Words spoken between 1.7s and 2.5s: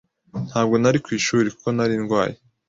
nari ndwaye.